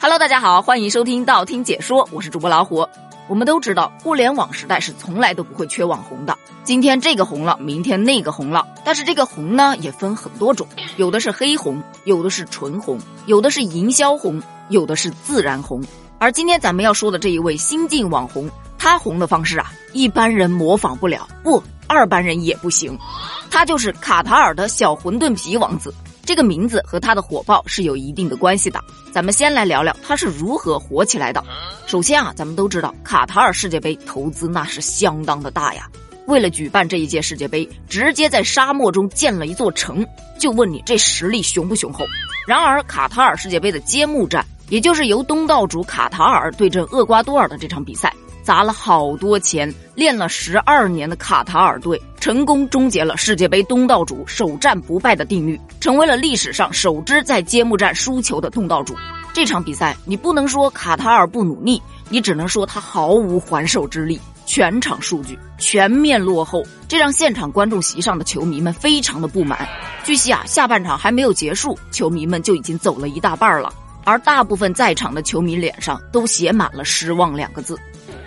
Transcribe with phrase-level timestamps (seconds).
[0.00, 2.86] Hello，大家好，欢迎收听道听解说，我是主播老虎。
[3.28, 6.36] 我们都知道，互联网时代是从来都不会缺网红的。
[6.64, 10.66] 今天这个红了，明天那个红了，但是这个红呢也分很多种，
[10.96, 15.82] 有的是黑红，有的是纯红，有的是营销红，有的是自然红。
[16.18, 22.98] 而今天咱们要说的这一位新晋网红，他红的方式啊，一般人模仿不了，不，二般人也不行。
[23.50, 25.94] 他就是卡塔尔的小馄饨皮王子。
[26.32, 28.82] 这个名字和他的火爆是有一定的关系的。
[29.12, 31.44] 咱们先来聊聊他是如何火起来的。
[31.86, 35.86] 首先啊，咱们都知道卡塔尔世界杯投资那是相当的大呀。
[36.26, 40.06] 为了举办这一届世界杯，直接在沙漠中建了一座城。
[40.38, 42.06] 就问你这实力雄不雄厚？
[42.46, 48.10] 然而，卡塔尔世界杯的揭幕战，也就是由东道主卡塔尔对阵厄瓜多尔的这场比赛。
[48.42, 58.94] 砸了好多钱，练了十二年的卡塔尔队成功终结了世界杯东道主首战不败的定律，成为了历史上首支在揭幕战输球的东道主。
[59.32, 64.20] 这场比赛你不能说卡塔尔不努力，你只能说他毫无还手之力。
[64.44, 69.66] 全场数据全面落后，这让现场观众席上的球迷们非常的不满。
[70.04, 73.72] 据悉啊，下半场还没有结束，球迷们就已经走了一大半了，
[74.04, 77.78] 而大部分在场的球迷脸上都写满了失望两个字。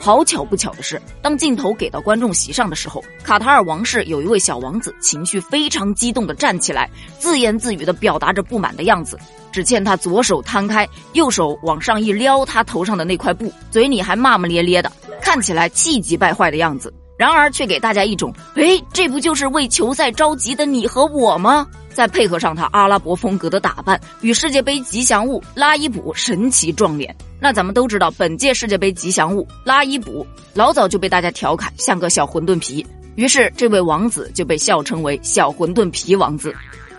[0.05, 9.17] 好巧不巧的是，当镜头给到观众席上的时候，卡塔尔王室有一位小王子情绪非常激动的站起来，自言自语的表达着不满的样子。
[9.51, 14.91] 只见他左手摊开，右手往上一撩他头上的那块布，嘴里还骂骂咧咧的，
[15.23, 16.93] 看起来气急败坏的样子。
[17.17, 21.65] 然而却给大家一种，哎，这不就是为球赛着急的你和我吗？
[21.95, 36.53] 再配合上他阿拉伯风格的打扮与世界杯吉祥物拉伊卜神奇撞脸，那咱们都知道，本届世界杯吉祥物拉伊卜老早就被大家调侃像个小馄饨皮，于是这位王子就被笑称为小馄饨皮王子。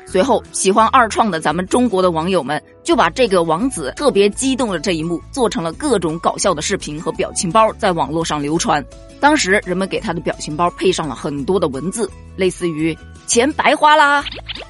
[0.09, 8.83] 随后，喜欢二创的咱们中国的网友们就把这个王子特别激动的这一幕做成了各种搞笑的视频和表情包，在网络上流传。
[9.19, 14.25] 当时人们给他的表情包配上了很多的文字，类似于“钱白花啦，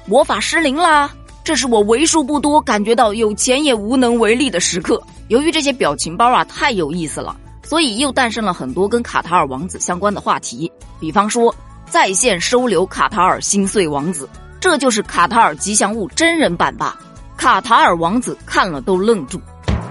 [0.05, 1.09] 魔法失灵啦”，
[1.43, 5.01] 这是我为数不多感觉到有钱也无能为力的时刻。
[5.29, 11.53] 由于这些表情包啊太有意思了，所以又诞生了很多跟卡塔尔王子相关的话题，比方说
[11.89, 14.27] 在线收留卡塔尔心碎王子。
[14.59, 16.97] 这就是卡塔尔吉祥物真人版吧？
[17.37, 19.39] 卡塔尔王子看了都愣住。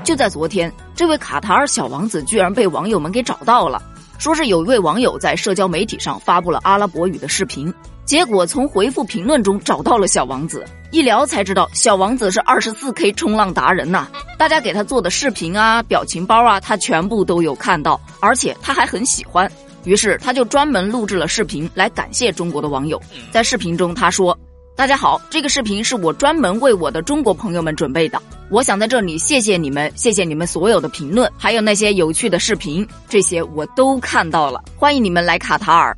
[0.03, 3.81] 就在昨天，这位卡塔尔小王子居然被网友们给找到了，
[4.19, 7.73] 说是有一位网友在社交媒体上发布了阿拉伯语的视频，
[8.07, 14.07] 结果从回复评论中找到了小王子，一聊才知道小王子是二十四 K 冲浪达人呐！
[14.39, 19.51] 大家给他做的视频啊、表情包啊，他全部都有看到，而且他还很喜欢，
[19.83, 23.03] 于是他就专门录制了视频来感谢中国的网友。
[23.33, 24.39] 在视频中，他说。
[24.77, 28.21] 大家好，这个视频是我专门为我的中国朋友们准备的。
[28.51, 34.63] 我想在这里谢谢你们，谢谢你们所有的评论，还有那些有趣的视频，这些我都看到了。
[34.77, 35.97] 欢迎你们来卡塔尔。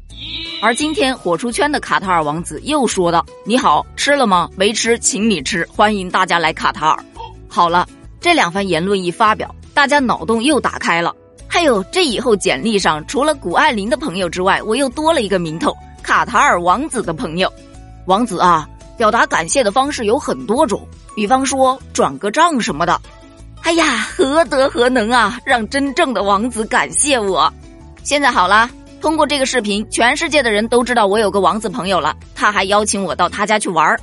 [0.62, 4.48] 而今天火出圈的卡塔尔王子又说道：“你好，吃了吗？
[4.54, 5.66] 没吃，请你吃。
[5.74, 7.04] 欢迎大家来卡塔尔。”
[7.50, 7.84] 好了，
[8.20, 11.12] 这两番言论一发表，大家脑洞又打开了。
[11.48, 17.52] 还有，这以后简历上除了谷爱凌的朋友之外，我又多了一个名头——卡塔尔王子的朋友。
[18.08, 22.98] 王子啊，表达感谢的方式有很多种，比方说转个账什么的。
[23.64, 27.52] 哎呀，何德何能啊，让真正的王子感谢我。
[28.02, 28.70] 现在好了，
[29.02, 32.16] 通过这个视频，全世界的人都知道我有个王子朋友了。
[32.34, 34.00] 他还邀请我到他家去玩儿，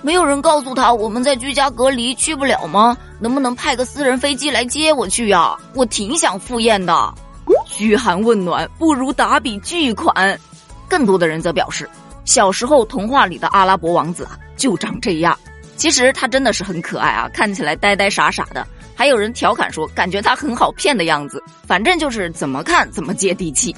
[0.00, 2.96] 没有人告诉他我们在居家隔离去不了吗？
[3.18, 5.56] 能不能派个私人飞机来接我去呀？
[5.74, 7.12] 我挺想赴宴的。
[7.66, 10.38] 嘘寒问暖不如打笔巨款。
[10.88, 11.90] 更多的人则表示。
[12.30, 15.36] 小时候童话里的阿拉伯王子啊，就长这样。
[15.74, 18.64] 其实他真的是很可爱啊，看起来呆呆傻傻的。
[18.94, 21.42] 还有人调侃说，感觉他很好骗的样子。
[21.66, 23.74] 反正就是怎么看怎么接地气。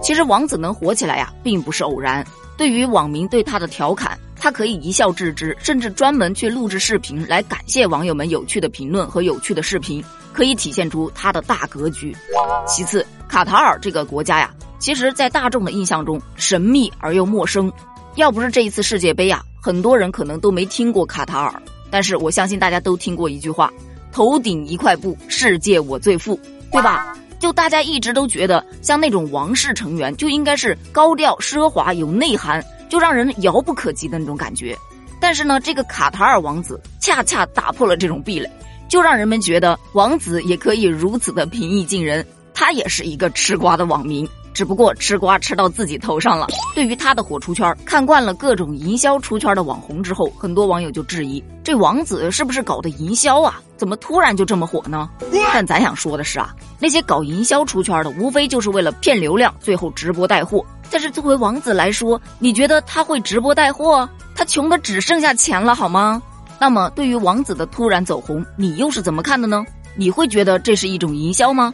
[0.00, 2.24] 其实王子能火起来呀，并不是偶然。
[2.56, 10.00] 对于网民对他的调侃，他可以一笑置之，甚至专门去录制视频来感谢网友们有趣的评论和有趣的视频，
[10.32, 12.16] 可以体现出他的大格局。
[12.64, 14.54] 其次，卡塔尔这个国家呀。
[14.78, 17.70] 其实，在大众的印象中，神秘而又陌生。
[18.14, 21.62] 要不是这一次世界杯啊，很多人可能都没听过卡塔尔。
[21.90, 23.72] 但是我相信大家都听过一句话
[24.12, 26.38] ：“头顶一块布，世界我最富”，
[26.70, 27.16] 对吧？
[27.38, 34.76] 就大家一直都觉得，像那种王室成员就应该是高调、奢华、有内涵，就让人遥不可及的那种感觉。
[35.20, 38.48] 但是呢，这个卡塔尔王子恰恰打破了这种壁垒，
[38.88, 42.24] 就让人们觉得王子也可以如此的平易近人。
[42.54, 44.28] 他也是一个吃瓜的网民。
[44.58, 46.48] 只不过吃瓜吃到自己头上了。
[46.74, 53.60] 对于他的火出圈，看惯了各种营销出圈的网红之后，很多网友就质疑这王子是不是搞的营销啊？
[53.76, 55.08] 怎么突然就这么火呢？
[55.52, 60.66] 但咱想说的是啊，那些搞营销出圈的，无非就是为了骗流量，最后直播带货。
[60.90, 64.08] 但是作为王子来说，你觉得他会直播带货？
[64.34, 66.20] 他穷的只剩下钱了，好吗？
[66.58, 69.64] 那么对于王子的突然走红，你又是怎么看的呢？
[69.94, 71.72] 你会觉得这是一种营销吗？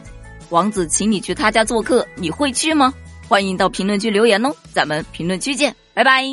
[0.49, 2.93] 王子请你去他家做客，你会去吗？
[3.27, 6.23] 欢迎到评论区留言哦，咱们评论区见，拜拜。